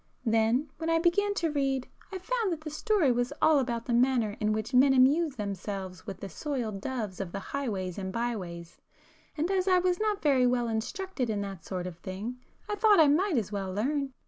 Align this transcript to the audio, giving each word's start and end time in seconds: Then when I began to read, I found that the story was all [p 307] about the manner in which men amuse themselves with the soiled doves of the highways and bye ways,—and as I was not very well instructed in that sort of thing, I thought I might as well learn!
Then 0.25 0.71
when 0.77 0.89
I 0.89 0.97
began 0.97 1.35
to 1.35 1.51
read, 1.51 1.87
I 2.11 2.17
found 2.17 2.51
that 2.51 2.61
the 2.61 2.71
story 2.71 3.11
was 3.11 3.31
all 3.33 3.59
[p 3.59 3.65
307] 3.65 3.65
about 3.67 3.85
the 3.85 3.93
manner 3.93 4.35
in 4.39 4.51
which 4.51 4.73
men 4.73 4.95
amuse 4.95 5.35
themselves 5.35 6.07
with 6.07 6.21
the 6.21 6.27
soiled 6.27 6.81
doves 6.81 7.21
of 7.21 7.31
the 7.31 7.39
highways 7.53 7.99
and 7.99 8.11
bye 8.11 8.35
ways,—and 8.35 9.51
as 9.51 9.67
I 9.67 9.77
was 9.77 9.99
not 9.99 10.23
very 10.23 10.47
well 10.47 10.67
instructed 10.67 11.29
in 11.29 11.41
that 11.41 11.63
sort 11.65 11.85
of 11.85 11.99
thing, 11.99 12.39
I 12.67 12.73
thought 12.73 12.99
I 12.99 13.09
might 13.09 13.37
as 13.37 13.51
well 13.51 13.71
learn! 13.71 14.13